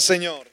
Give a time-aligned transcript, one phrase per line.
[0.00, 0.46] Señor.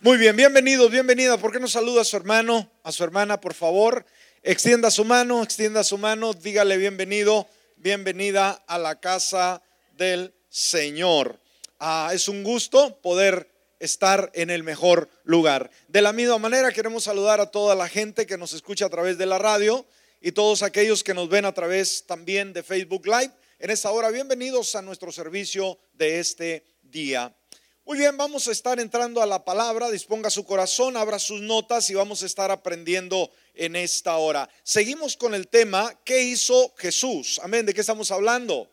[0.00, 1.36] Muy bien, bienvenidos, bienvenida.
[1.36, 4.06] ¿Por qué no saluda a su hermano, a su hermana, por favor?
[4.42, 9.62] Extienda su mano, extienda su mano, dígale bienvenido, bienvenida a la casa
[9.96, 11.40] del Señor.
[11.80, 15.70] Ah, es un gusto poder estar en el mejor lugar.
[15.88, 19.18] De la misma manera queremos saludar a toda la gente que nos escucha a través
[19.18, 19.84] de la radio
[20.20, 23.32] y todos aquellos que nos ven a través también de Facebook Live.
[23.58, 27.34] En esta hora, bienvenidos a nuestro servicio de este día.
[27.86, 29.90] Muy bien, vamos a estar entrando a la palabra.
[29.90, 34.46] Disponga su corazón, abra sus notas y vamos a estar aprendiendo en esta hora.
[34.62, 37.40] Seguimos con el tema, ¿qué hizo Jesús?
[37.42, 38.70] Amén, ¿de qué estamos hablando?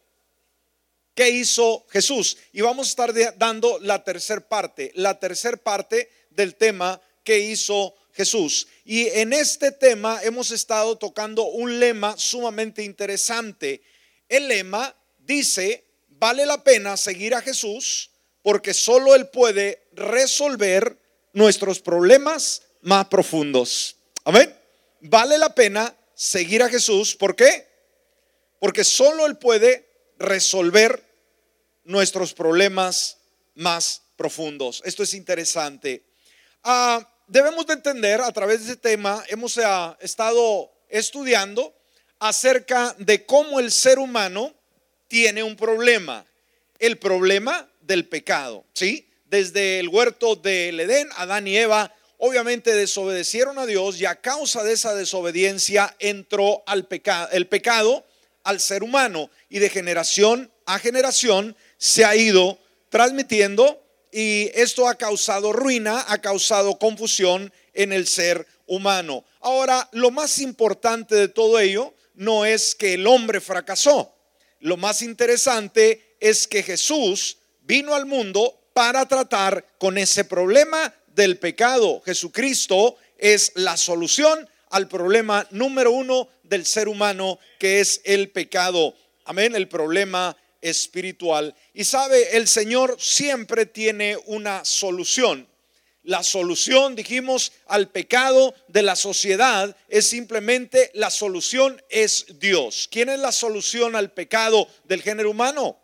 [1.15, 2.37] ¿Qué hizo Jesús?
[2.51, 7.95] Y vamos a estar dando la tercer parte, la tercer parte del tema, ¿qué hizo
[8.11, 8.67] Jesús?
[8.83, 13.81] Y en este tema hemos estado tocando un lema sumamente interesante.
[14.33, 18.09] El lema dice, vale la pena seguir a Jesús
[18.41, 20.97] porque solo Él puede resolver
[21.33, 23.95] nuestros problemas más profundos.
[24.23, 24.51] Amén.
[25.01, 27.15] Vale la pena seguir a Jesús.
[27.15, 27.67] ¿Por qué?
[28.59, 31.07] Porque solo Él puede resolver
[31.83, 33.19] nuestros problemas
[33.53, 34.81] más profundos.
[34.83, 36.07] Esto es interesante.
[36.63, 41.71] Ah, debemos de entender a través de este tema, hemos ah, estado estudiando
[42.23, 44.55] acerca de cómo el ser humano
[45.09, 46.25] tiene un problema.
[46.79, 49.09] El problema del pecado, ¿sí?
[49.25, 54.63] Desde el huerto del Edén, Adán y Eva obviamente desobedecieron a Dios y a causa
[54.63, 58.05] de esa desobediencia entró al pecado, el pecado
[58.43, 64.95] al ser humano y de generación a generación se ha ido transmitiendo y esto ha
[64.95, 69.25] causado ruina, ha causado confusión en el ser humano.
[69.41, 74.15] Ahora, lo más importante de todo ello no es que el hombre fracasó.
[74.59, 81.37] Lo más interesante es que Jesús vino al mundo para tratar con ese problema del
[81.37, 82.01] pecado.
[82.05, 88.95] Jesucristo es la solución al problema número uno del ser humano, que es el pecado.
[89.25, 91.55] Amén, el problema espiritual.
[91.73, 95.47] Y sabe, el Señor siempre tiene una solución.
[96.03, 102.89] La solución, dijimos, al pecado de la sociedad es simplemente la solución es Dios.
[102.91, 105.79] ¿Quién es la solución al pecado del género humano?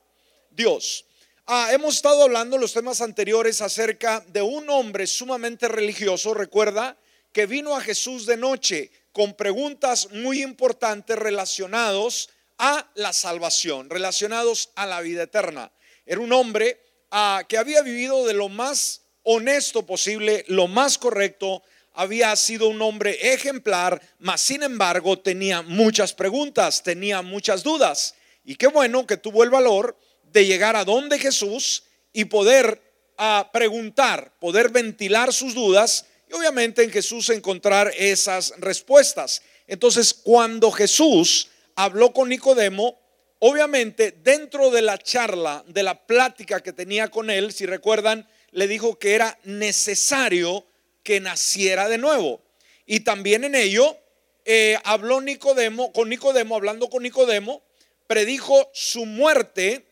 [0.52, 1.06] Dios.
[1.46, 6.98] Ah, hemos estado hablando en los temas anteriores acerca de un hombre sumamente religioso, recuerda,
[7.32, 14.72] que vino a Jesús de noche con preguntas muy importantes relacionados a la salvación, relacionados
[14.76, 15.72] a la vida eterna.
[16.06, 21.62] Era un hombre ah, que había vivido de lo más honesto posible, lo más correcto,
[21.94, 28.16] había sido un hombre ejemplar, mas sin embargo tenía muchas preguntas, tenía muchas dudas.
[28.44, 29.96] Y qué bueno que tuvo el valor
[30.32, 32.82] de llegar a donde Jesús y poder
[33.20, 39.44] ah, preguntar, poder ventilar sus dudas y obviamente en Jesús encontrar esas respuestas.
[39.68, 42.98] Entonces, cuando Jesús habló con Nicodemo,
[43.38, 48.68] obviamente dentro de la charla, de la plática que tenía con él, si recuerdan, le
[48.68, 50.66] dijo que era necesario
[51.04, 52.42] que naciera de nuevo.
[52.86, 53.98] Y también en ello
[54.46, 57.62] eh, habló Nicodemo, con Nicodemo, hablando con Nicodemo,
[58.08, 59.86] predijo su muerte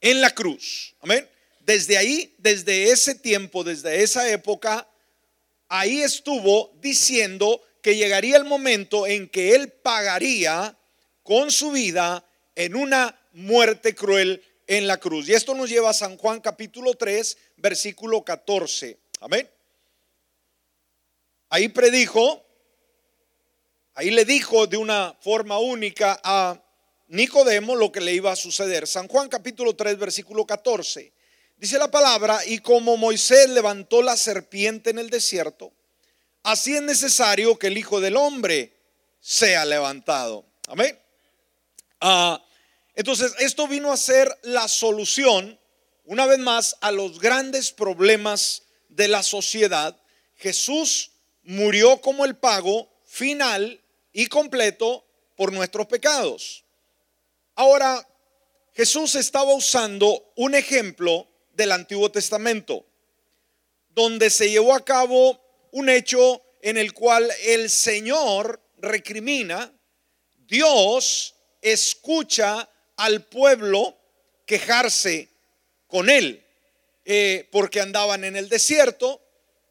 [0.00, 0.94] en la cruz.
[1.00, 1.28] Amén.
[1.60, 4.88] Desde ahí, desde ese tiempo, desde esa época,
[5.68, 10.76] ahí estuvo diciendo que llegaría el momento en que él pagaría
[11.22, 12.24] con su vida
[12.54, 15.28] en una muerte cruel en la cruz.
[15.28, 18.98] Y esto nos lleva a San Juan capítulo 3, versículo 14.
[19.20, 19.50] Amén.
[21.48, 22.44] Ahí predijo,
[23.94, 26.60] ahí le dijo de una forma única a
[27.08, 28.86] Nicodemo lo que le iba a suceder.
[28.86, 31.12] San Juan capítulo 3 versículo 14.
[31.56, 35.72] Dice la palabra, y como Moisés levantó la serpiente en el desierto,
[36.42, 38.74] así es necesario que el Hijo del Hombre
[39.20, 40.44] sea levantado.
[40.68, 40.98] Amén.
[42.00, 42.44] Ah,
[42.94, 45.58] entonces, esto vino a ser la solución,
[46.06, 50.00] una vez más, a los grandes problemas de la sociedad.
[50.36, 51.10] Jesús
[51.42, 53.80] murió como el pago final
[54.12, 55.04] y completo
[55.36, 56.64] por nuestros pecados.
[57.54, 58.06] Ahora,
[58.72, 62.86] Jesús estaba usando un ejemplo del Antiguo Testamento,
[63.90, 65.40] donde se llevó a cabo
[65.72, 69.72] un hecho en el cual el Señor recrimina,
[70.46, 73.98] Dios escucha al pueblo
[74.44, 75.35] quejarse
[75.96, 76.44] con él,
[77.06, 79.22] eh, porque andaban en el desierto,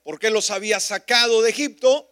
[0.03, 2.11] porque los había sacado de Egipto,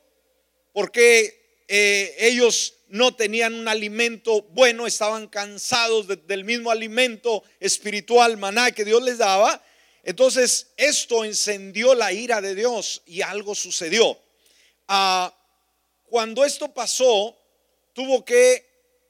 [0.71, 8.71] porque eh, ellos no tenían un alimento bueno, estaban cansados del mismo alimento espiritual, maná
[8.71, 9.63] que Dios les daba.
[10.03, 14.19] Entonces esto encendió la ira de Dios y algo sucedió.
[14.87, 15.35] Ah,
[16.03, 17.35] cuando esto pasó,
[17.93, 18.63] tuvo que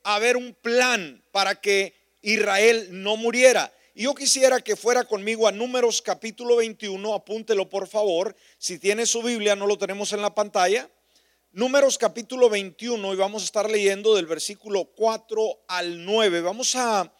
[0.06, 3.70] haber un plan para que Israel no muriera.
[3.96, 8.36] Y yo quisiera que fuera conmigo a Números capítulo 21, apúntelo por favor.
[8.58, 10.90] Si tiene su Biblia, no lo tenemos en la pantalla.
[11.52, 16.42] Números capítulo 21 y vamos a estar leyendo del versículo 4 al 9.
[16.42, 17.14] Vamos a,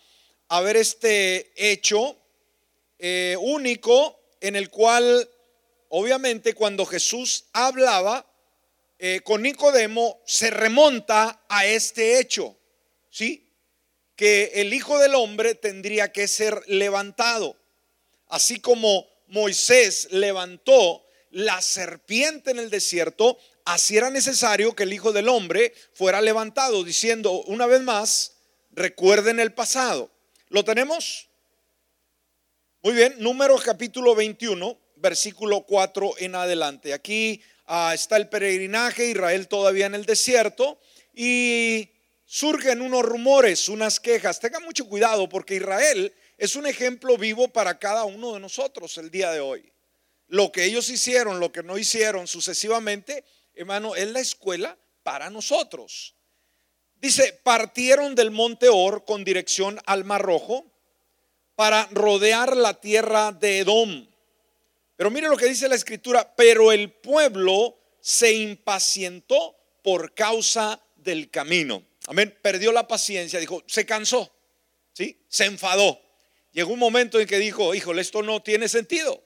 [0.64, 2.18] ver este hecho
[2.98, 5.30] eh, único en el cual,
[5.90, 8.26] obviamente, cuando Jesús hablaba
[8.98, 12.58] eh, con Nicodemo, se remonta a este hecho,
[13.12, 13.43] ¿sí?
[14.16, 17.58] Que el Hijo del Hombre tendría que ser levantado,
[18.28, 25.12] así como Moisés levantó la serpiente en el desierto, así era necesario que el Hijo
[25.12, 28.34] del Hombre fuera levantado, diciendo una vez más,
[28.72, 30.12] recuerden el pasado.
[30.50, 31.30] ¿Lo tenemos?
[32.84, 36.94] Muy bien, números capítulo 21, versículo 4 en adelante.
[36.94, 40.80] Aquí ah, está el peregrinaje, Israel todavía en el desierto,
[41.16, 41.90] y
[42.34, 44.40] surgen unos rumores, unas quejas.
[44.40, 49.12] Tengan mucho cuidado porque Israel es un ejemplo vivo para cada uno de nosotros el
[49.12, 49.72] día de hoy.
[50.30, 56.16] Lo que ellos hicieron, lo que no hicieron sucesivamente, hermano, es la escuela para nosotros.
[56.96, 60.66] Dice, partieron del monte Or con dirección al Mar Rojo
[61.56, 64.08] para rodear la tierra de Edom.
[64.96, 71.30] Pero mire lo que dice la escritura, pero el pueblo se impacientó por causa del
[71.30, 71.84] camino.
[72.08, 74.32] Amén, perdió la paciencia, dijo, se cansó,
[74.94, 75.24] ¿sí?
[75.30, 76.02] Se enfadó.
[76.52, 79.24] Llegó un momento en que dijo, híjole, esto no tiene sentido,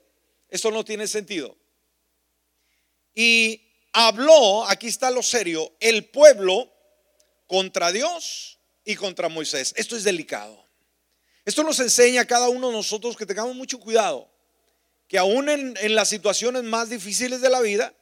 [0.49, 1.57] esto no tiene sentido.
[3.15, 3.61] Y
[3.93, 6.71] habló, aquí está lo serio, el pueblo
[7.47, 9.73] contra Dios y contra Moisés.
[9.75, 10.65] Esto es delicado.
[11.45, 14.29] Esto nos enseña a cada uno de nosotros que tengamos mucho cuidado,
[15.07, 17.93] que aún en, en las situaciones más difíciles de la vida,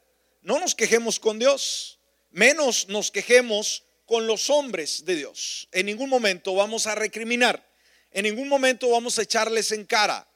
[0.42, 2.00] no nos quejemos con Dios,
[2.30, 5.68] menos nos quejemos con los hombres de Dios.
[5.72, 7.68] En ningún momento vamos a recriminar,
[8.12, 10.28] en ningún momento vamos a echarles en cara.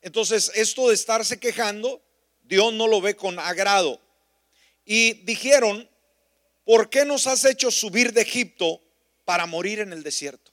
[0.00, 2.02] Entonces, esto de estarse quejando,
[2.42, 4.00] Dios no lo ve con agrado
[4.84, 5.88] y dijeron,
[6.64, 8.80] ¿por qué nos has hecho subir de Egipto
[9.24, 10.52] para morir en el desierto?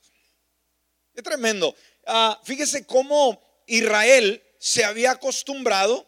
[1.13, 1.75] Qué tremendo.
[2.05, 6.07] Ah, fíjese cómo Israel se había acostumbrado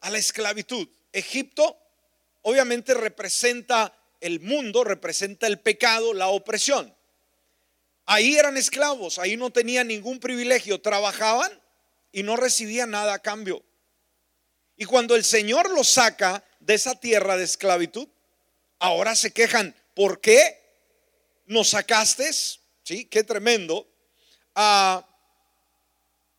[0.00, 0.88] a la esclavitud.
[1.12, 1.76] Egipto
[2.42, 6.94] obviamente representa el mundo, representa el pecado, la opresión.
[8.06, 11.52] Ahí eran esclavos, ahí no tenían ningún privilegio, trabajaban
[12.10, 13.62] y no recibían nada a cambio.
[14.76, 18.08] Y cuando el Señor los saca de esa tierra de esclavitud,
[18.78, 20.58] ahora se quejan, ¿por qué
[21.46, 22.32] nos sacaste?
[22.32, 23.86] Sí, qué tremendo.
[24.54, 25.06] Ah,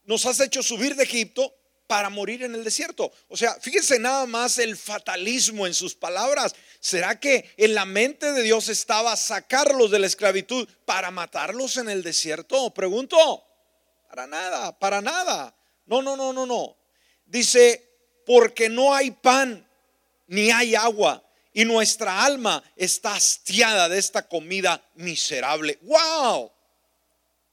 [0.05, 1.53] nos has hecho subir de Egipto
[1.85, 3.11] para morir en el desierto.
[3.27, 6.55] O sea, fíjense nada más el fatalismo en sus palabras.
[6.79, 11.89] ¿Será que en la mente de Dios estaba sacarlos de la esclavitud para matarlos en
[11.89, 12.73] el desierto?
[12.73, 13.45] Pregunto.
[14.07, 15.55] Para nada, para nada.
[15.85, 16.77] No, no, no, no, no.
[17.25, 17.89] Dice,
[18.25, 19.67] porque no hay pan
[20.27, 25.77] ni hay agua y nuestra alma está hastiada de esta comida miserable.
[25.81, 26.51] ¡Wow!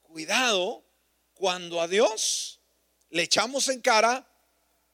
[0.03, 0.85] Cuidado
[1.33, 2.61] cuando a Dios
[3.09, 4.25] le echamos en cara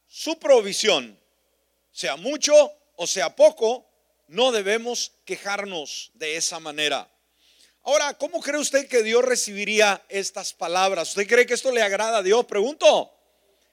[0.08, 1.20] su provisión,
[1.92, 2.54] sea mucho
[2.96, 3.93] o sea poco,
[4.28, 7.10] no debemos quejarnos de esa manera.
[7.84, 11.10] Ahora, ¿cómo cree usted que Dios recibiría estas palabras?
[11.10, 12.46] ¿Usted cree que esto le agrada a Dios?
[12.46, 13.12] Pregunto.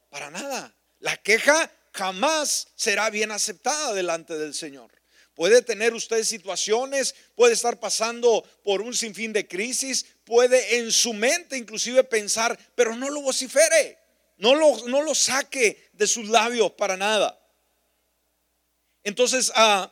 [0.08, 0.74] Para nada.
[0.98, 4.90] La queja jamás será bien aceptada delante del Señor.
[5.34, 11.14] Puede tener usted situaciones, puede estar pasando por un sinfín de crisis, puede en su
[11.14, 13.98] mente inclusive pensar, pero no lo vocifere,
[14.36, 17.40] no lo, no lo saque de sus labios para nada.
[19.02, 19.90] Entonces, ah,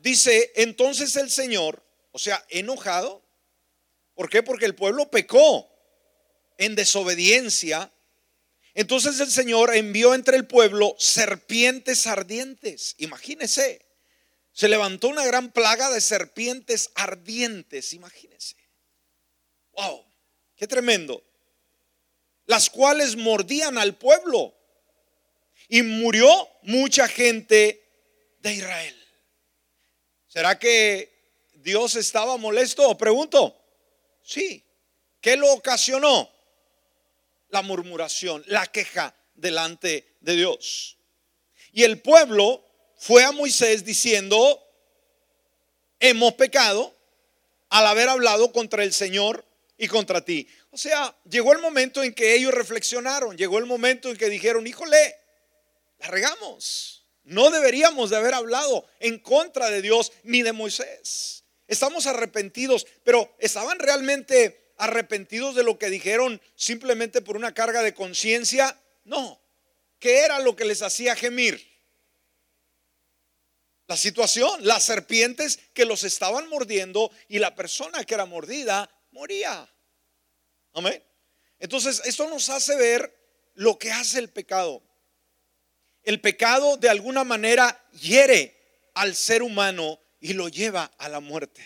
[0.00, 3.24] dice, entonces el Señor, o sea, enojado,
[4.14, 4.42] ¿por qué?
[4.42, 5.68] Porque el pueblo pecó
[6.56, 7.92] en desobediencia
[8.78, 12.94] entonces el Señor envió entre el pueblo serpientes ardientes.
[12.98, 13.84] Imagínese.
[14.52, 17.92] Se levantó una gran plaga de serpientes ardientes.
[17.92, 18.54] Imagínese.
[19.72, 20.04] Wow,
[20.54, 21.24] qué tremendo.
[22.46, 24.54] Las cuales mordían al pueblo.
[25.68, 26.30] Y murió
[26.62, 27.84] mucha gente
[28.38, 28.97] de Israel.
[30.38, 31.12] ¿Será que
[31.54, 32.96] Dios estaba molesto?
[32.96, 33.60] Pregunto.
[34.22, 34.64] Sí.
[35.20, 36.30] ¿Qué lo ocasionó?
[37.48, 40.96] la murmuración, la queja delante de Dios.
[41.72, 42.64] Y el pueblo
[42.96, 44.64] fue a Moisés diciendo,
[45.98, 46.94] hemos pecado
[47.70, 49.44] al haber hablado contra el Señor
[49.76, 50.46] y contra ti.
[50.70, 54.68] O sea, llegó el momento en que ellos reflexionaron, llegó el momento en que dijeron,
[54.68, 55.16] híjole,
[55.98, 56.97] la regamos.
[57.28, 61.44] No deberíamos de haber hablado en contra de Dios ni de Moisés.
[61.66, 67.92] Estamos arrepentidos, pero ¿estaban realmente arrepentidos de lo que dijeron simplemente por una carga de
[67.92, 68.80] conciencia?
[69.04, 69.38] No.
[69.98, 71.62] ¿Qué era lo que les hacía gemir?
[73.88, 79.70] La situación, las serpientes que los estaban mordiendo y la persona que era mordida moría.
[80.72, 81.04] Amén.
[81.58, 83.14] Entonces, esto nos hace ver
[83.52, 84.87] lo que hace el pecado.
[86.08, 88.56] El pecado de alguna manera hiere
[88.94, 91.62] al ser humano y lo lleva a la muerte.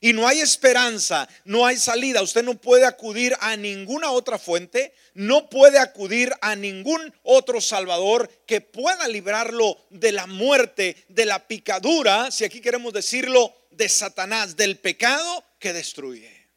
[0.00, 2.20] Y no hay esperanza, no hay salida.
[2.20, 8.28] Usted no puede acudir a ninguna otra fuente, no puede acudir a ningún otro Salvador
[8.48, 14.56] que pueda librarlo de la muerte, de la picadura, si aquí queremos decirlo, de Satanás,
[14.56, 16.50] del pecado que destruye.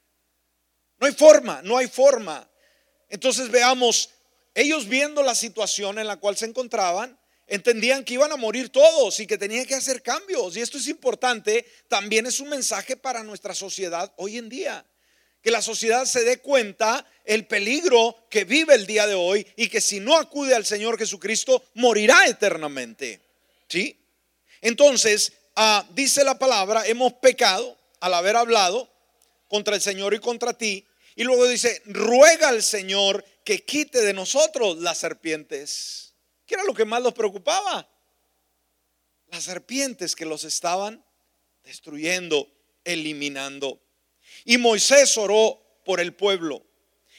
[0.98, 2.50] No hay forma, no hay forma.
[3.10, 4.10] Entonces veamos,
[4.53, 7.17] ellos viendo la situación en la cual se encontraban,
[7.48, 10.55] entendían que iban a morir todos y que tenían que hacer cambios.
[10.55, 14.86] Y esto es importante, también es un mensaje para nuestra sociedad hoy en día.
[15.41, 19.70] Que la sociedad se dé cuenta el peligro que vive el día de hoy y
[19.70, 23.22] que si no acude al Señor Jesucristo, morirá eternamente.
[23.67, 23.98] ¿Sí?
[24.62, 28.89] Entonces, ah, dice la palabra, hemos pecado al haber hablado
[29.48, 30.86] contra el Señor y contra ti.
[31.22, 36.16] Y luego dice, ruega al Señor que quite de nosotros las serpientes.
[36.48, 37.88] ¿Qué era lo que más los preocupaba?
[39.28, 41.06] Las serpientes que los estaban
[41.63, 42.51] destruyendo,
[42.84, 43.84] eliminando.
[44.46, 46.66] Y Moisés oró por el pueblo.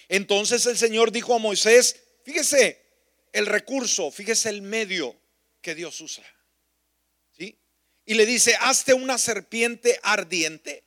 [0.09, 2.85] Entonces el Señor dijo a Moisés, fíjese
[3.33, 5.17] el recurso, fíjese el medio
[5.61, 6.27] que Dios usa.
[7.39, 7.57] ¿Sí?
[8.05, 10.83] Y le dice, hazte una serpiente ardiente.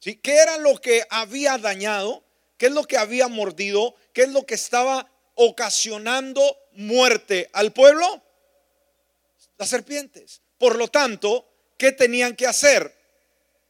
[0.00, 0.16] ¿Sí?
[0.16, 2.24] ¿Qué era lo que había dañado?
[2.62, 3.96] ¿Qué es lo que había mordido?
[4.12, 8.22] ¿Qué es lo que estaba ocasionando muerte al pueblo?
[9.58, 10.42] Las serpientes.
[10.58, 11.44] Por lo tanto,
[11.76, 12.96] ¿qué tenían que hacer?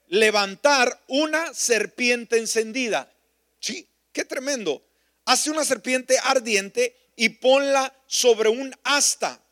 [0.08, 3.11] Levantar una serpiente encendida.
[3.61, 4.84] Sí, qué tremendo.
[5.25, 9.42] Hace una serpiente ardiente y ponla sobre un asta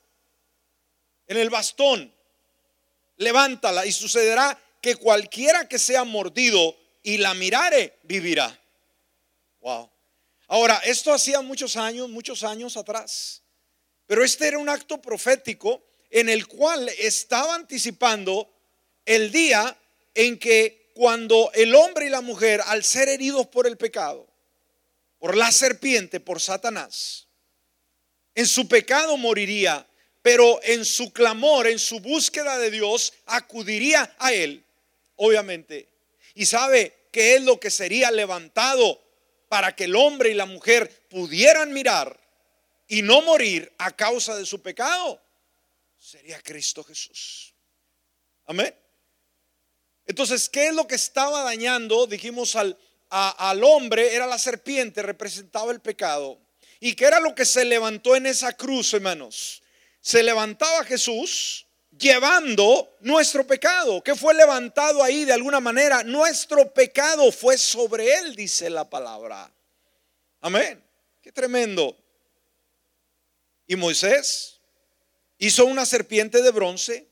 [1.28, 2.12] en el bastón.
[3.16, 8.59] Levántala y sucederá que cualquiera que sea mordido y la mirare vivirá.
[9.60, 9.90] Wow.
[10.48, 13.42] Ahora, esto hacía muchos años, muchos años atrás.
[14.06, 18.52] Pero este era un acto profético en el cual estaba anticipando
[19.04, 19.76] el día
[20.14, 24.26] en que cuando el hombre y la mujer, al ser heridos por el pecado,
[25.18, 27.28] por la serpiente, por Satanás,
[28.34, 29.86] en su pecado moriría,
[30.22, 34.64] pero en su clamor, en su búsqueda de Dios, acudiría a Él,
[35.16, 35.88] obviamente.
[36.34, 39.00] Y sabe que es lo que sería levantado
[39.50, 42.16] para que el hombre y la mujer pudieran mirar
[42.86, 45.20] y no morir a causa de su pecado,
[45.98, 47.52] sería Cristo Jesús.
[48.46, 48.72] Amén.
[50.06, 52.06] Entonces, ¿qué es lo que estaba dañando?
[52.06, 52.78] Dijimos al,
[53.08, 56.40] al hombre, era la serpiente, representaba el pecado.
[56.78, 59.64] ¿Y qué era lo que se levantó en esa cruz, hermanos?
[60.00, 61.66] Se levantaba Jesús
[62.00, 64.02] llevando nuestro pecado.
[64.02, 66.02] ¿Qué fue levantado ahí de alguna manera?
[66.02, 69.52] Nuestro pecado fue sobre él, dice la palabra.
[70.40, 70.82] Amén.
[71.22, 71.96] Qué tremendo.
[73.66, 74.58] Y Moisés
[75.38, 77.06] hizo una serpiente de bronce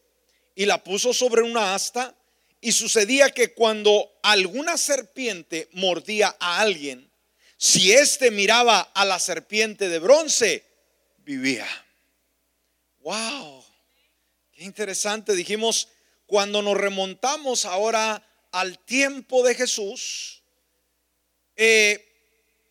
[0.55, 2.15] y la puso sobre una asta.
[2.61, 7.09] Y sucedía que cuando alguna serpiente mordía a alguien,
[7.57, 10.65] si éste miraba a la serpiente de bronce,
[11.19, 11.69] vivía.
[13.01, 13.58] ¡Wow!
[14.59, 15.37] Interesante.
[15.37, 15.89] Dijimos,
[16.27, 20.43] cuando nos remontamos ahora al tiempo de Jesús,
[21.55, 22.05] eh,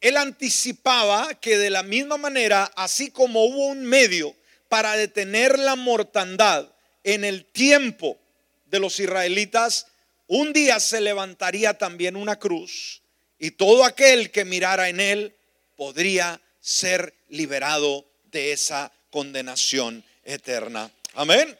[0.01, 4.36] él anticipaba que de la misma manera, así como hubo un medio
[4.67, 6.74] para detener la mortandad
[7.06, 8.20] en el tiempo
[8.65, 9.88] de los israelitas,
[10.27, 13.01] un día se levantaría también una cruz
[13.39, 15.36] y todo aquel que mirara en él
[15.77, 20.91] podría ser liberado de esa condenación eterna.
[21.13, 21.58] Amén.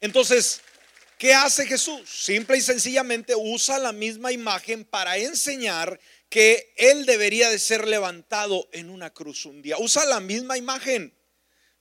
[0.00, 0.60] Entonces,
[1.18, 2.08] ¿qué hace Jesús?
[2.08, 8.68] Simple y sencillamente usa la misma imagen para enseñar que él debería de ser levantado
[8.72, 9.76] en una cruz un día.
[9.78, 11.14] Usa la misma imagen.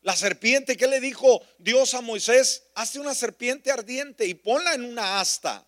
[0.02, 2.64] La serpiente, ¿qué le dijo Dios a Moisés?
[2.76, 5.68] Hazte una serpiente ardiente y ponla en una asta.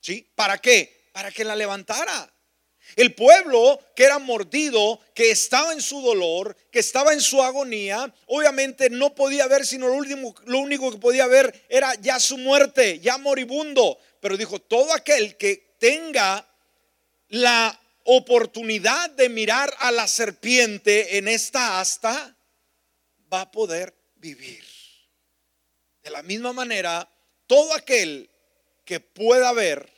[0.00, 0.30] ¿Sí?
[0.34, 1.10] ¿Para qué?
[1.12, 2.35] Para que la levantara.
[2.94, 8.12] El pueblo que era mordido, que estaba en su dolor, que estaba en su agonía,
[8.26, 12.38] obviamente no podía ver, sino lo, último, lo único que podía ver era ya su
[12.38, 13.98] muerte, ya moribundo.
[14.20, 16.46] pero dijo, todo aquel que tenga
[17.28, 22.36] la oportunidad de mirar a la serpiente en esta asta,
[23.32, 24.64] va a poder vivir.
[26.02, 27.08] De la misma manera,
[27.46, 28.30] todo aquel
[28.84, 29.92] que pueda ver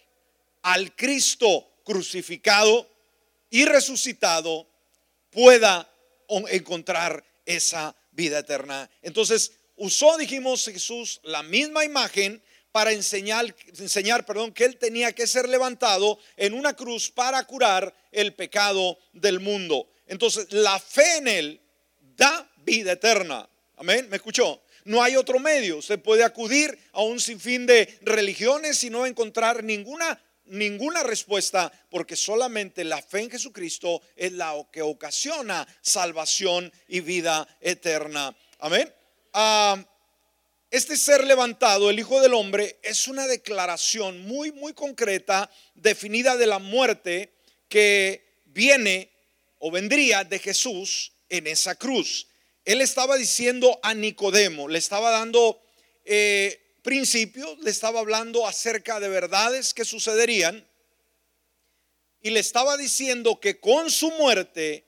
[0.63, 2.87] al Cristo crucificado
[3.49, 4.69] y resucitado
[5.31, 5.91] pueda
[6.51, 8.91] encontrar esa vida eterna.
[9.01, 12.43] Entonces, usó, dijimos Jesús, la misma imagen
[12.73, 17.95] para enseñar, enseñar perdón, que él tenía que ser levantado en una cruz para curar
[18.13, 19.89] el pecado del mundo.
[20.07, 21.61] Entonces, la fe en él
[22.19, 23.49] da vida eterna.
[23.77, 24.61] Amén, ¿me escuchó?
[24.85, 25.79] No hay otro medio.
[25.79, 32.17] Usted puede acudir a un sinfín de religiones y no encontrar ninguna ninguna respuesta porque
[32.17, 38.37] solamente la fe en Jesucristo es la que ocasiona salvación y vida eterna.
[38.59, 38.93] Amén.
[40.71, 46.47] Este ser levantado, el Hijo del Hombre, es una declaración muy, muy concreta, definida de
[46.47, 47.33] la muerte
[47.71, 49.11] que viene
[49.59, 52.27] o vendría de Jesús en esa cruz.
[52.65, 55.59] Él estaba diciendo a Nicodemo, le estaba dando
[56.05, 60.67] eh, principios, le estaba hablando acerca de verdades que sucederían
[62.21, 64.85] y le estaba diciendo que con su muerte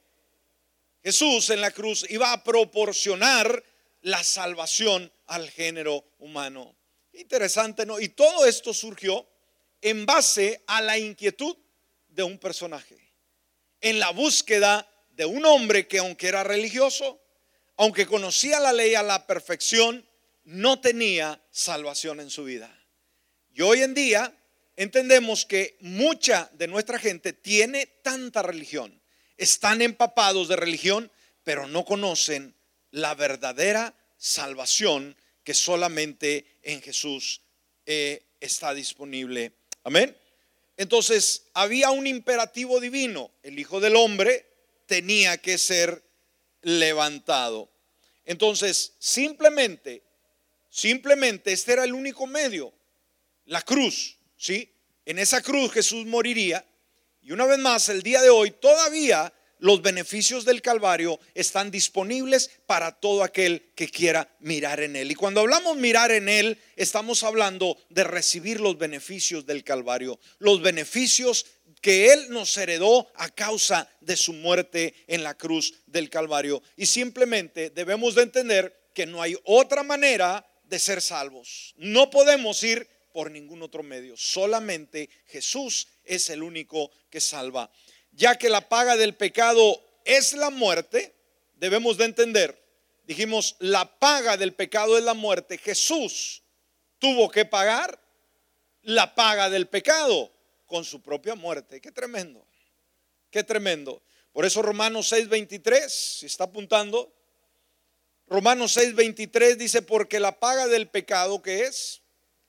[1.02, 3.64] Jesús en la cruz iba a proporcionar
[4.02, 6.75] la salvación al género humano.
[7.12, 8.00] Interesante, ¿no?
[8.00, 9.26] Y todo esto surgió
[9.80, 11.56] en base a la inquietud
[12.09, 12.97] de un personaje,
[13.80, 17.20] en la búsqueda de un hombre que aunque era religioso,
[17.76, 20.06] aunque conocía la ley a la perfección,
[20.50, 22.76] no tenía salvación en su vida.
[23.54, 24.37] Y hoy en día
[24.75, 29.00] entendemos que mucha de nuestra gente tiene tanta religión,
[29.37, 31.12] están empapados de religión,
[31.45, 32.57] pero no conocen
[32.90, 37.42] la verdadera salvación que solamente en Jesús
[37.87, 39.52] eh, está disponible.
[39.85, 40.16] Amén.
[40.76, 43.30] Entonces había un imperativo divino.
[43.45, 44.47] El Hijo del Hombre
[44.87, 46.02] tenía que ser
[46.62, 47.71] levantado.
[48.25, 50.10] Entonces, simplemente,
[50.70, 52.72] simplemente este era el único medio,
[53.44, 54.72] la cruz, ¿sí?
[55.04, 56.64] En esa cruz Jesús moriría.
[57.20, 62.50] Y una vez más, el día de hoy todavía los beneficios del Calvario están disponibles
[62.66, 65.11] para todo aquel que quiera mirar en Él.
[65.11, 70.62] Y cuando hablamos mirar en Él, estamos hablando de recibir los beneficios del Calvario, los
[70.62, 71.46] beneficios
[71.80, 76.62] que Él nos heredó a causa de su muerte en la cruz del Calvario.
[76.76, 81.74] Y simplemente debemos de entender que no hay otra manera de ser salvos.
[81.76, 84.16] No podemos ir por ningún otro medio.
[84.16, 87.70] Solamente Jesús es el único que salva
[88.12, 91.14] ya que la paga del pecado es la muerte,
[91.54, 92.61] debemos de entender,
[93.04, 96.42] dijimos, la paga del pecado es la muerte, Jesús
[96.98, 98.00] tuvo que pagar
[98.83, 100.30] la paga del pecado
[100.66, 101.80] con su propia muerte.
[101.80, 102.46] Qué tremendo,
[103.30, 104.02] qué tremendo.
[104.33, 107.12] Por eso Romanos 6:23, si está apuntando,
[108.31, 112.01] Romanos 6:23 dice, porque la paga del pecado que es,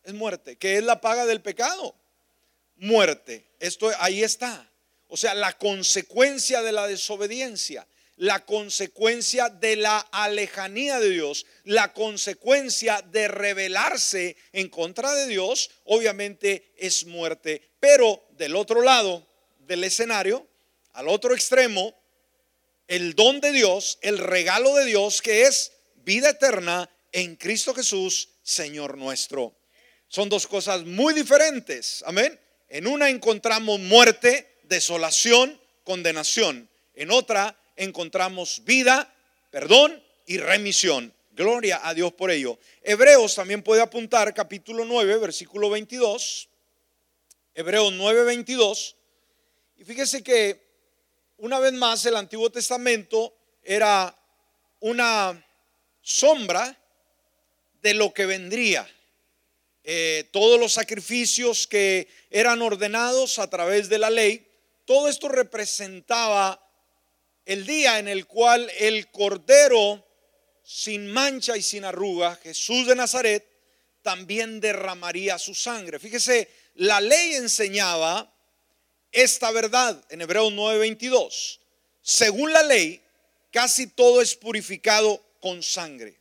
[0.04, 0.56] es muerte.
[0.56, 1.96] ¿Qué es la paga del pecado?
[2.76, 3.48] Muerte.
[3.60, 4.72] Esto ahí está.
[5.08, 11.94] O sea, la consecuencia de la desobediencia, la consecuencia de la alejanía de Dios, la
[11.94, 17.72] consecuencia de rebelarse en contra de Dios, obviamente es muerte.
[17.80, 19.28] Pero del otro lado
[19.62, 20.48] del escenario,
[20.94, 21.96] al otro extremo,
[22.92, 25.72] el don de Dios, el regalo de Dios que es
[26.04, 29.56] vida eterna en Cristo Jesús, Señor nuestro.
[30.10, 32.04] Son dos cosas muy diferentes.
[32.06, 32.38] Amén.
[32.68, 36.70] En una encontramos muerte desolación, condenación.
[36.94, 39.16] En otra encontramos vida,
[39.52, 41.14] perdón y remisión.
[41.32, 42.60] Gloria a Dios por ello.
[42.84, 46.50] Hebreos también puede apuntar capítulo 9, versículo 22.
[47.56, 48.98] Hebreos 9, 22.
[49.78, 50.71] Y fíjese que
[51.42, 54.16] una vez más el Antiguo Testamento era
[54.80, 55.46] una
[56.02, 56.78] sombra
[57.82, 58.90] de lo que vendría.
[59.84, 64.48] Eh, todos los sacrificios que eran ordenados a través de la ley
[64.86, 66.60] todo esto representaba
[67.46, 70.06] el día en el cual el Cordero
[70.64, 73.48] sin mancha y sin arruga, Jesús de Nazaret,
[74.02, 75.98] también derramaría su sangre.
[75.98, 78.34] Fíjese, la ley enseñaba
[79.12, 81.60] esta verdad en Hebreos 9:22.
[82.02, 83.02] Según la ley,
[83.52, 86.20] casi todo es purificado con sangre.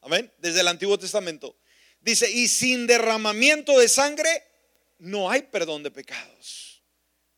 [0.00, 0.32] Amén.
[0.38, 1.56] Desde el Antiguo Testamento.
[2.00, 4.42] Dice, y sin derramamiento de sangre
[4.98, 6.82] no hay perdón de pecados.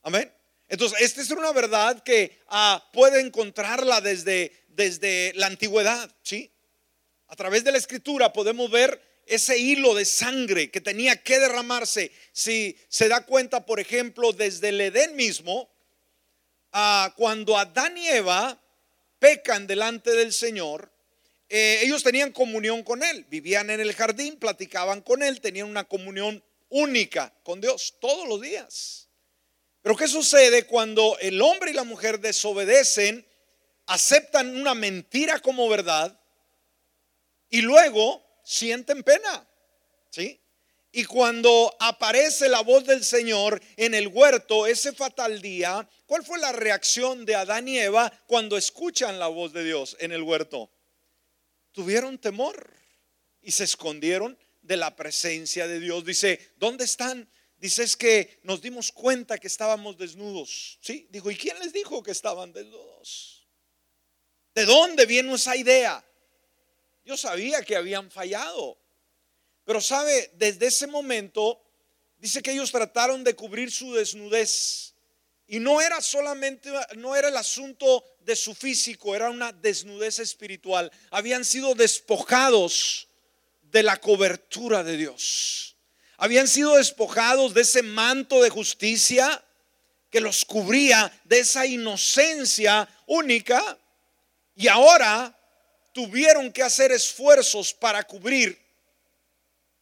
[0.02, 0.32] Amén.
[0.68, 6.52] Entonces, esta es una verdad que ah, puede encontrarla desde, desde la antigüedad, ¿sí?
[7.26, 12.10] A través de la escritura podemos ver ese hilo de sangre que tenía que derramarse.
[12.32, 15.70] Si se da cuenta, por ejemplo, desde el Edén mismo,
[16.72, 18.60] a cuando Adán y Eva
[19.18, 20.92] pecan delante del Señor,
[21.48, 25.84] eh, ellos tenían comunión con Él, vivían en el jardín, platicaban con Él, tenían una
[25.84, 29.08] comunión única con Dios todos los días.
[29.82, 33.26] Pero ¿qué sucede cuando el hombre y la mujer desobedecen,
[33.86, 36.20] aceptan una mentira como verdad
[37.48, 39.46] y luego sienten pena.
[40.10, 40.40] ¿Sí?
[40.92, 46.40] Y cuando aparece la voz del Señor en el huerto ese fatal día, ¿cuál fue
[46.40, 50.68] la reacción de Adán y Eva cuando escuchan la voz de Dios en el huerto?
[51.70, 52.68] Tuvieron temor
[53.40, 56.04] y se escondieron de la presencia de Dios.
[56.04, 57.30] Dice, ¿dónde están?
[57.56, 60.80] Dice, es que nos dimos cuenta que estábamos desnudos.
[60.80, 61.06] ¿Sí?
[61.10, 63.46] Dijo, ¿y quién les dijo que estaban desnudos?
[64.56, 66.04] ¿De dónde vino esa idea?
[67.04, 68.78] Yo sabía que habían fallado.
[69.64, 71.60] Pero sabe, desde ese momento
[72.18, 74.94] dice que ellos trataron de cubrir su desnudez.
[75.46, 80.92] Y no era solamente, no era el asunto de su físico, era una desnudez espiritual.
[81.10, 83.08] Habían sido despojados
[83.62, 85.76] de la cobertura de Dios.
[86.18, 89.42] Habían sido despojados de ese manto de justicia
[90.10, 93.78] que los cubría, de esa inocencia única.
[94.54, 95.36] Y ahora
[95.92, 98.58] tuvieron que hacer esfuerzos para cubrir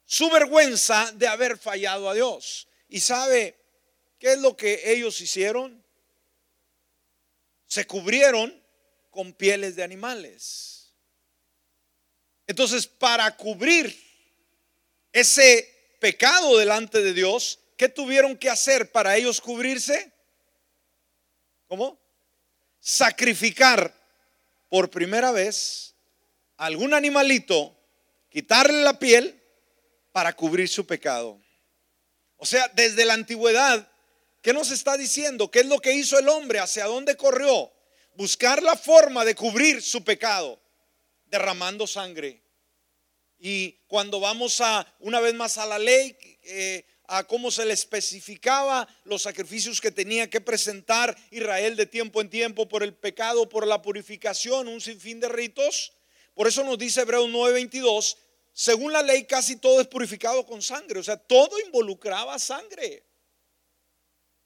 [0.04, 2.66] su vergüenza de haber fallado a Dios.
[2.88, 3.56] ¿Y sabe
[4.18, 5.84] qué es lo que ellos hicieron?
[7.66, 8.62] Se cubrieron
[9.10, 10.94] con pieles de animales.
[12.46, 13.94] Entonces, para cubrir
[15.12, 20.10] ese pecado delante de Dios, ¿qué tuvieron que hacer para ellos cubrirse?
[21.66, 22.00] ¿Cómo?
[22.80, 23.94] Sacrificar
[24.70, 25.94] por primera vez
[26.58, 27.74] algún animalito,
[28.28, 29.42] quitarle la piel
[30.12, 31.40] para cubrir su pecado.
[32.36, 33.90] O sea, desde la antigüedad,
[34.42, 35.50] ¿qué nos está diciendo?
[35.50, 36.58] ¿Qué es lo que hizo el hombre?
[36.58, 37.72] ¿Hacia dónde corrió?
[38.14, 40.60] Buscar la forma de cubrir su pecado,
[41.26, 42.42] derramando sangre.
[43.38, 47.72] Y cuando vamos a, una vez más a la ley, eh, a cómo se le
[47.72, 53.48] especificaba los sacrificios que tenía que presentar Israel de tiempo en tiempo por el pecado,
[53.48, 55.92] por la purificación, un sinfín de ritos,
[56.38, 58.16] por eso nos dice Hebreos 9:22,
[58.52, 63.02] según la ley casi todo es purificado con sangre, o sea, todo involucraba sangre.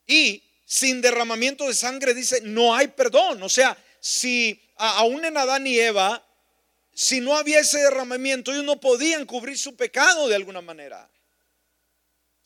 [0.07, 3.43] Y sin derramamiento de sangre dice, no hay perdón.
[3.43, 6.27] O sea, si aún en Adán y Eva,
[6.95, 11.11] si no había ese derramamiento, ellos no podían cubrir su pecado de alguna manera.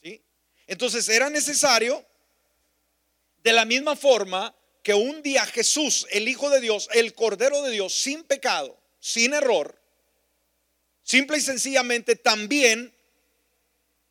[0.03, 0.21] ¿Sí?
[0.67, 2.05] Entonces era necesario,
[3.45, 7.71] de la misma forma que un día Jesús, el Hijo de Dios, el Cordero de
[7.71, 9.81] Dios, sin pecado, sin error,
[11.05, 12.93] simple y sencillamente también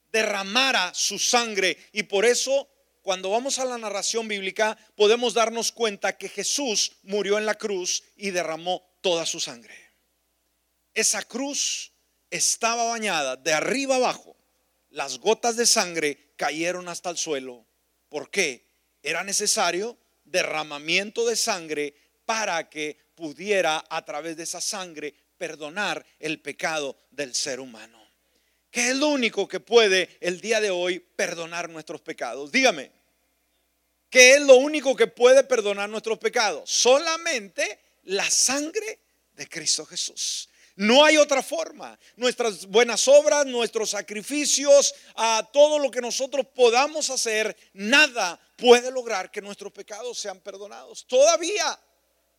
[0.10, 1.78] derramara su sangre.
[1.92, 2.70] Y por eso,
[3.02, 8.04] cuando vamos a la narración bíblica, podemos darnos cuenta que Jesús murió en la cruz
[8.16, 9.76] y derramó toda su sangre.
[10.94, 11.92] Esa cruz
[12.30, 14.38] estaba bañada de arriba abajo.
[14.92, 17.68] Las gotas de sangre cayeron hasta el suelo.
[18.08, 18.66] ¿Por qué?
[19.04, 26.42] Era necesario derramamiento de sangre para que pudiera a través de esa sangre perdonar el
[26.42, 28.04] pecado del ser humano.
[28.70, 32.52] Que es lo único que puede el día de hoy perdonar nuestros pecados.
[32.52, 32.92] Dígame,
[34.10, 36.70] ¿qué es lo único que puede perdonar nuestros pecados?
[36.70, 39.00] Solamente la sangre
[39.34, 40.50] de Cristo Jesús.
[40.76, 41.98] No hay otra forma.
[42.18, 49.32] Nuestras buenas obras, nuestros sacrificios, a todo lo que nosotros podamos hacer, nada puede lograr
[49.32, 51.08] que nuestros pecados sean perdonados.
[51.08, 51.80] Todavía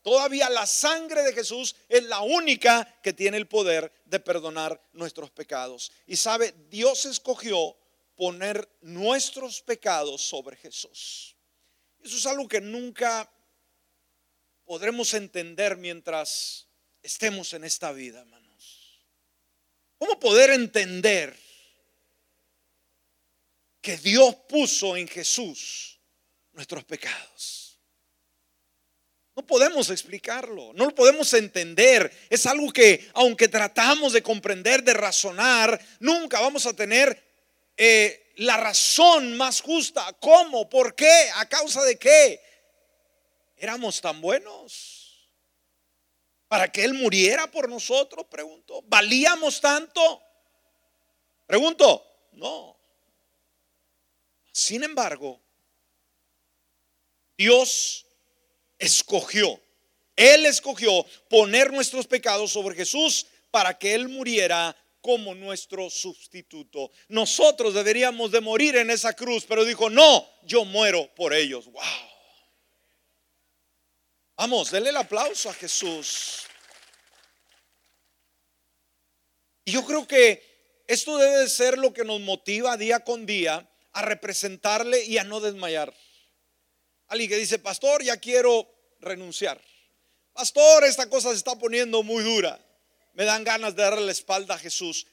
[0.07, 5.33] Todavía la sangre de Jesús es la única que tiene el poder de perdonar nuestros
[5.33, 5.90] pecados.
[6.07, 7.77] Y sabe, Dios escogió
[8.14, 11.35] poner nuestros pecados sobre Jesús.
[12.01, 13.29] Eso es algo que nunca
[14.64, 16.69] podremos entender mientras
[17.03, 19.05] estemos en esta vida, hermanos.
[19.99, 21.37] ¿Cómo poder entender
[23.81, 25.99] que Dios puso en Jesús
[26.53, 27.65] nuestros pecados?
[29.37, 32.11] No podemos explicarlo, no lo podemos entender.
[32.31, 37.22] Es algo que, aunque tratamos de comprender, de razonar, nunca vamos a tener
[37.77, 40.11] eh, la razón más justa.
[40.20, 40.70] ¿Cómo?
[40.70, 41.29] ¿Por qué?
[41.35, 42.40] ¿A causa de qué?
[43.59, 45.29] Éramos tan buenos
[46.49, 48.83] para que Él muriera por nosotros, pregunto.
[48.87, 50.22] ¿Valíamos tanto?
[51.44, 52.75] Pregunto, no.
[54.51, 55.42] Sin embargo,
[57.37, 58.06] Dios
[58.79, 59.61] escogió.
[60.17, 66.91] Él escogió poner nuestros pecados sobre Jesús para que Él muriera como nuestro sustituto.
[67.09, 71.67] Nosotros deberíamos de morir en esa cruz, pero dijo, no, yo muero por ellos.
[71.67, 71.83] Wow.
[74.37, 76.43] Vamos, denle el aplauso a Jesús.
[79.65, 83.69] Y yo creo que esto debe de ser lo que nos motiva día con día
[83.93, 85.95] a representarle y a no desmayar.
[87.09, 88.69] Alguien que dice, pastor, ya quiero
[89.01, 89.61] renunciar.
[90.33, 92.61] Pastor, esta cosa se está poniendo muy dura.
[93.14, 95.07] Me dan ganas de darle la espalda a Jesús.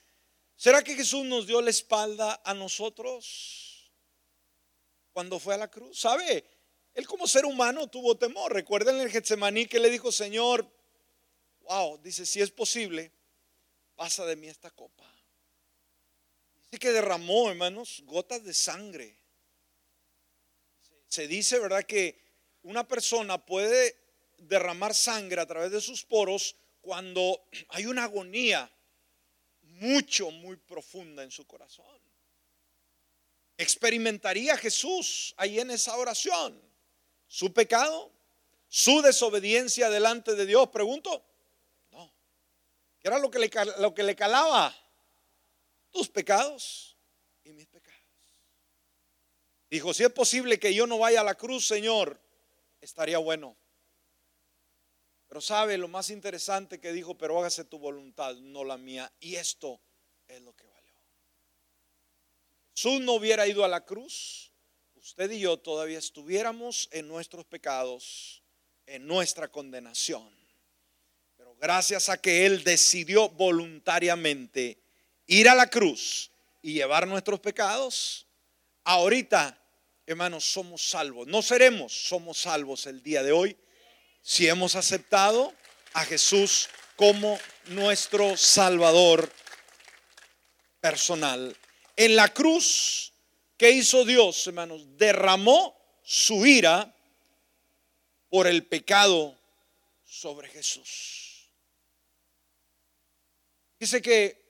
[0.56, 3.92] ¿Será que Jesús nos dio la espalda a nosotros
[5.14, 6.00] cuando fue a la cruz?
[6.00, 6.44] ¿Sabe?
[6.94, 8.54] Él como ser humano tuvo temor.
[8.54, 10.70] Recuerden el Getsemaní que le dijo, Señor,
[11.62, 13.12] wow, dice, si es posible,
[13.96, 15.10] pasa de mí esta copa.
[16.66, 19.23] Dice que derramó, hermanos, gotas de sangre.
[21.14, 21.84] Se dice, ¿verdad?
[21.84, 22.20] Que
[22.64, 23.96] una persona puede
[24.40, 28.68] derramar sangre a través de sus poros cuando hay una agonía
[29.62, 31.86] mucho, muy profunda en su corazón.
[33.58, 36.60] Experimentaría Jesús ahí en esa oración
[37.28, 38.12] su pecado,
[38.68, 40.70] su desobediencia delante de Dios.
[40.70, 41.24] Pregunto,
[43.00, 44.76] ¿Qué era lo que le, lo que le calaba?
[45.92, 46.98] Tus pecados
[47.44, 47.93] y mis pecados.
[49.74, 52.22] Dijo, si es posible que yo no vaya a la cruz, Señor,
[52.80, 53.58] estaría bueno.
[55.28, 59.12] Pero sabe lo más interesante que dijo, pero hágase tu voluntad, no la mía.
[59.20, 59.82] Y esto
[60.28, 60.94] es lo que valió.
[62.76, 64.52] Jesús no hubiera ido a la cruz,
[64.94, 68.44] usted y yo todavía estuviéramos en nuestros pecados,
[68.86, 70.32] en nuestra condenación.
[71.60, 74.78] Gracias a que Él decidió voluntariamente
[75.26, 76.30] ir a la cruz
[76.62, 78.28] y llevar nuestros pecados,
[78.84, 79.62] ahorita,
[80.06, 81.28] hermanos, somos salvos.
[81.28, 83.58] No seremos, somos salvos el día de hoy
[84.22, 85.54] si hemos aceptado
[85.94, 89.32] a Jesús como nuestro Salvador
[90.80, 91.56] personal.
[91.96, 93.14] En la cruz,
[93.58, 94.98] ¿qué hizo Dios, hermanos?
[94.98, 96.94] Derramó su ira
[98.30, 99.38] por el pecado
[100.06, 101.50] sobre Jesús.
[103.80, 104.42] Dice que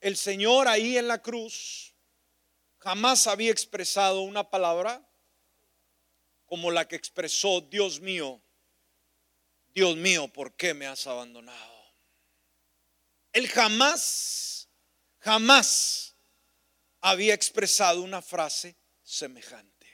[0.00, 1.89] el Señor ahí en la cruz
[2.80, 5.06] jamás había expresado una palabra
[6.46, 8.42] como la que expresó, Dios mío,
[9.68, 11.80] Dios mío, ¿por qué me has abandonado?
[13.32, 14.68] Él jamás,
[15.18, 16.16] jamás
[17.00, 19.86] había expresado una frase semejante.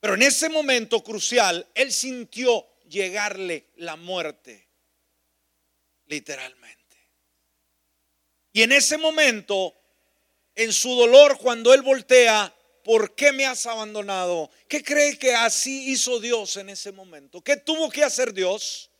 [0.00, 4.68] Pero en ese momento crucial, él sintió llegarle la muerte,
[6.06, 6.78] literalmente.
[8.52, 9.77] Y en ese momento,
[10.58, 14.50] en su dolor, cuando él voltea, ¿por qué me has abandonado?
[14.68, 17.40] ¿Qué cree que así hizo Dios en ese momento?
[17.40, 18.90] ¿Qué tuvo que hacer Dios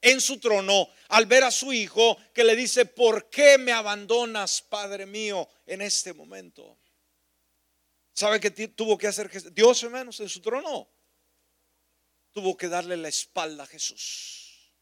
[0.00, 4.62] en su trono al ver a su hijo que le dice, ¿por qué me abandonas,
[4.62, 6.78] Padre mío, en este momento?
[8.12, 10.88] ¿Sabe qué tuvo que hacer Dios, hermanos, en su trono?
[12.30, 14.72] Tuvo que darle la espalda a Jesús.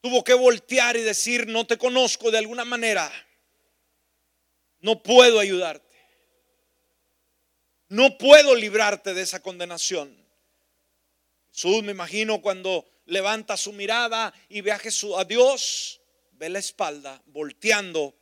[0.00, 3.12] Tuvo que voltear y decir, no te conozco de alguna manera.
[4.84, 5.96] No puedo ayudarte.
[7.88, 10.14] No puedo librarte de esa condenación.
[11.50, 16.58] Jesús, me imagino, cuando levanta su mirada y ve a Jesús, a Dios, ve la
[16.58, 18.14] espalda, volteando,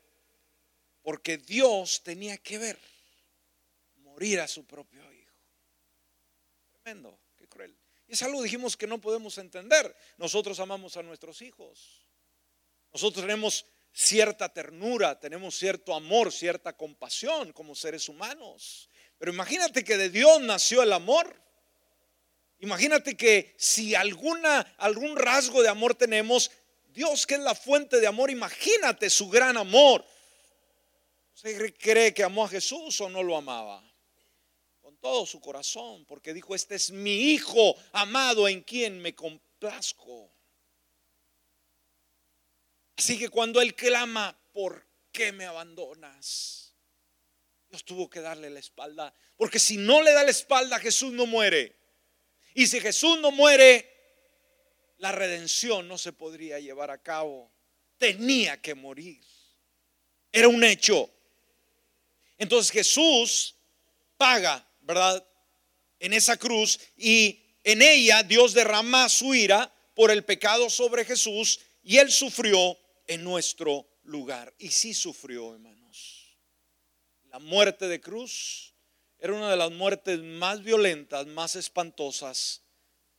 [1.02, 2.78] porque Dios tenía que ver
[3.96, 5.34] morir a su propio hijo.
[6.70, 7.18] Tremendo.
[8.06, 9.96] Es algo dijimos que no podemos entender.
[10.16, 12.06] Nosotros amamos a nuestros hijos.
[12.92, 18.88] Nosotros tenemos cierta ternura, tenemos cierto amor, cierta compasión como seres humanos.
[19.18, 21.40] Pero imagínate que de Dios nació el amor.
[22.58, 26.50] Imagínate que si alguna algún rasgo de amor tenemos,
[26.88, 30.04] Dios que es la fuente de amor, imagínate su gran amor.
[31.34, 33.82] ¿Usted cree que amó a Jesús o no lo amaba?
[35.02, 40.30] todo su corazón, porque dijo, este es mi hijo amado en quien me complazco.
[43.02, 46.72] Así que cuando él clama, ¿por qué me abandonas?
[47.68, 51.26] Dios tuvo que darle la espalda, porque si no le da la espalda, Jesús no
[51.26, 51.76] muere.
[52.54, 53.90] Y si Jesús no muere,
[54.98, 57.50] la redención no se podría llevar a cabo.
[57.98, 59.20] Tenía que morir.
[60.30, 61.10] Era un hecho.
[62.38, 63.56] Entonces Jesús
[64.16, 65.26] paga ¿verdad?
[65.98, 71.58] En esa cruz y en ella Dios derrama su ira por el pecado sobre Jesús
[71.82, 74.54] y él sufrió en nuestro lugar.
[74.58, 76.36] Y sí sufrió, hermanos.
[77.30, 78.74] La muerte de cruz
[79.18, 82.62] era una de las muertes más violentas, más espantosas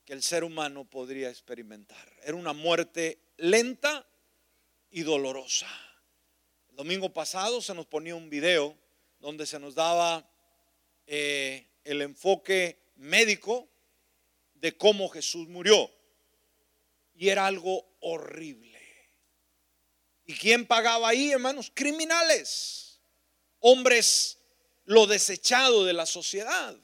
[0.05, 2.11] que el ser humano podría experimentar.
[2.23, 4.05] Era una muerte lenta
[4.91, 5.69] y dolorosa.
[6.69, 8.77] El domingo pasado se nos ponía un video
[9.19, 10.29] donde se nos daba
[11.07, 13.69] eh, el enfoque médico
[14.55, 15.89] de cómo Jesús murió.
[17.15, 18.72] Y era algo horrible.
[20.25, 21.71] ¿Y quién pagaba ahí, hermanos?
[21.73, 22.99] Criminales,
[23.59, 24.38] hombres
[24.86, 26.75] lo desechado de la sociedad.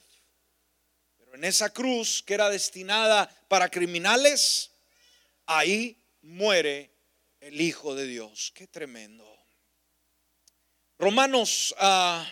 [1.18, 4.72] Pero en esa cruz que era destinada para criminales,
[5.46, 6.92] ahí muere
[7.40, 8.52] el Hijo de Dios.
[8.54, 9.26] Qué tremendo.
[10.98, 12.30] Romanos ah,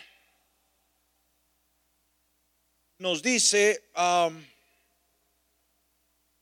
[2.98, 4.30] nos dice, ah,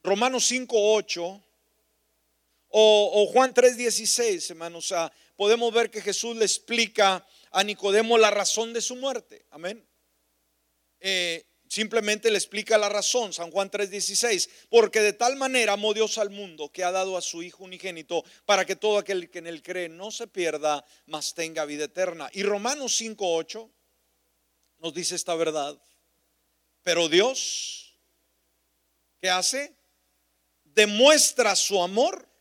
[0.02, 1.45] Romanos 5.8
[2.78, 4.92] o, o Juan 3.16, hermanos,
[5.34, 9.46] podemos ver que Jesús le explica a Nicodemo la razón de su muerte.
[9.50, 9.82] Amén.
[11.00, 16.18] Eh, simplemente le explica la razón, San Juan 3:16, porque de tal manera amó Dios
[16.18, 19.46] al mundo que ha dado a su Hijo unigénito para que todo aquel que en
[19.46, 22.28] él cree no se pierda, mas tenga vida eterna.
[22.34, 23.70] Y Romanos 5:8
[24.80, 25.80] nos dice esta verdad.
[26.82, 27.98] Pero Dios,
[29.18, 29.74] ¿qué hace?
[30.62, 32.35] Demuestra su amor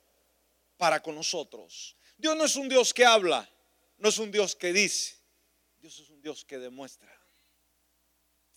[0.78, 1.96] para con nosotros.
[2.18, 3.50] Dios no es un Dios que habla,
[3.98, 5.16] no es un Dios que dice,
[5.80, 7.12] Dios es un Dios que demuestra.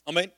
[0.04, 0.35] Amén.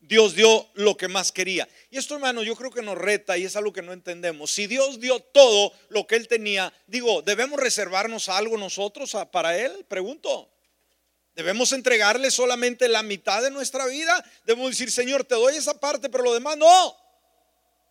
[0.00, 1.68] Dios dio lo que más quería.
[1.90, 4.50] Y esto, hermano, yo creo que nos reta y es algo que no entendemos.
[4.52, 9.84] Si Dios dio todo lo que Él tenía, digo, ¿debemos reservarnos algo nosotros para Él?
[9.88, 10.52] Pregunto.
[11.34, 14.24] ¿Debemos entregarle solamente la mitad de nuestra vida?
[14.44, 16.96] Debemos decir, Señor, te doy esa parte, pero lo demás no.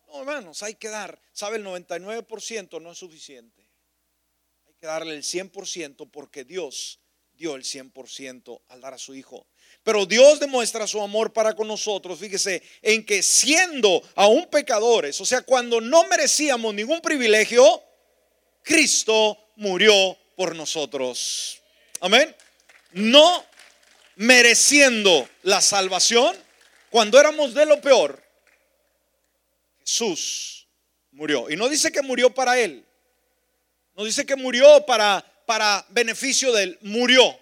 [0.08, 1.20] No, hermanos, hay que dar.
[1.32, 1.56] ¿Sabe?
[1.58, 3.68] El 99% no es suficiente.
[4.66, 7.00] Hay que darle el 100% porque Dios
[7.34, 9.46] dio el 100% al dar a su Hijo.
[9.82, 15.24] Pero Dios demuestra su amor para con nosotros, fíjese, en que siendo aún pecadores, o
[15.24, 17.82] sea, cuando no merecíamos ningún privilegio,
[18.62, 21.62] Cristo murió por nosotros.
[22.00, 22.34] Amén.
[22.92, 23.44] No
[24.16, 26.36] mereciendo la salvación,
[26.90, 28.22] cuando éramos de lo peor,
[29.88, 30.68] Jesús
[31.12, 31.48] murió.
[31.48, 32.84] Y no dice que murió para Él.
[33.94, 36.78] No dice que murió para, para beneficio de Él.
[36.82, 37.38] Murió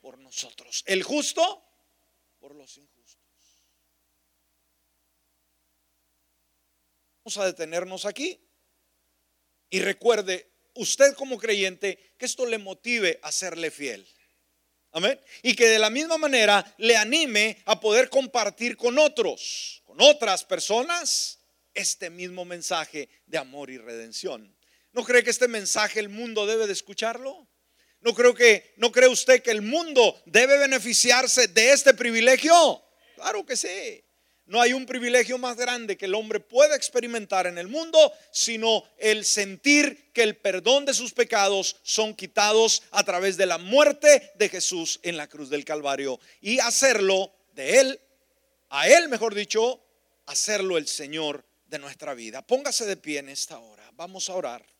[0.00, 0.84] por nosotros.
[0.86, 1.60] El justo
[2.38, 3.18] por los injustos.
[7.24, 8.40] Vamos a detenernos aquí.
[9.68, 14.08] Y recuerde, usted como creyente, que esto le motive a serle fiel.
[14.92, 15.20] Amén.
[15.42, 20.44] Y que de la misma manera le anime a poder compartir con otros, con otras
[20.44, 21.37] personas,
[21.78, 24.54] este mismo mensaje de amor y redención.
[24.92, 27.46] ¿No cree que este mensaje el mundo debe de escucharlo?
[28.00, 32.82] ¿No creo que no cree usted que el mundo debe beneficiarse de este privilegio?
[33.14, 34.04] Claro que sí.
[34.46, 38.82] No hay un privilegio más grande que el hombre pueda experimentar en el mundo, sino
[38.96, 44.32] el sentir que el perdón de sus pecados son quitados a través de la muerte
[44.36, 48.00] de Jesús en la cruz del Calvario y hacerlo de él,
[48.70, 49.84] a él mejor dicho,
[50.24, 52.42] hacerlo el Señor de nuestra vida.
[52.42, 53.88] Póngase de pie en esta hora.
[53.94, 54.77] Vamos a orar.